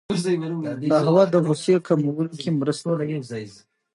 [0.91, 3.19] قهوه د غوسې کمولو کې مرسته کوي